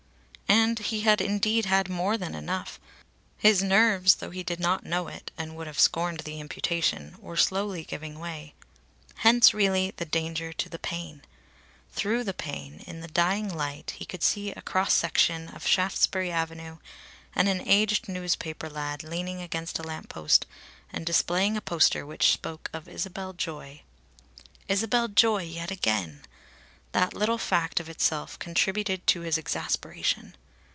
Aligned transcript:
And 0.73 0.79
he 0.79 1.01
had 1.01 1.21
indeed 1.21 1.65
had 1.65 1.87
more 1.89 2.17
than 2.17 2.35
enough. 2.35 2.77
His 3.37 3.63
nerves, 3.63 4.15
though 4.15 4.31
he 4.31 4.43
did 4.43 4.59
not 4.59 4.85
know 4.85 5.07
it, 5.07 5.31
and 5.37 5.55
would 5.55 5.65
have 5.65 5.79
scorned 5.79 6.21
the 6.21 6.41
imputation, 6.41 7.15
were 7.19 7.37
slowly 7.37 7.85
giving 7.85 8.19
way. 8.19 8.53
Hence, 9.17 9.53
really, 9.53 9.91
the 9.95 10.05
danger 10.05 10.51
to 10.53 10.67
the 10.67 10.77
pane! 10.79 11.21
Through 11.93 12.25
the 12.25 12.33
pane, 12.33 12.83
in 12.85 12.99
the 12.99 13.07
dying 13.07 13.49
light 13.53 13.91
he 13.91 14.03
could 14.05 14.23
see 14.23 14.51
a 14.51 14.61
cross 14.61 14.93
section 14.93 15.47
of 15.49 15.65
Shaftesbury 15.65 16.31
Avenue, 16.31 16.77
and 17.33 17.47
an 17.47 17.61
aged 17.65 18.09
newspaper 18.09 18.69
lad 18.69 19.03
leaning 19.03 19.41
against 19.41 19.79
a 19.79 19.83
lamp 19.83 20.09
post 20.09 20.45
and 20.91 21.05
displaying 21.05 21.55
a 21.55 21.61
poster 21.61 22.05
which 22.05 22.29
spoke 22.31 22.69
of 22.73 22.89
Isabel 22.89 23.31
Joy. 23.31 23.83
Isabel 24.67 25.07
Joy 25.07 25.43
yet 25.43 25.71
again! 25.71 26.23
That 26.91 27.13
little 27.13 27.37
fact 27.37 27.79
of 27.79 27.87
itself 27.89 28.37
contributed 28.37 29.07
to 29.07 29.21
his 29.21 29.37
exasperation. 29.37 30.35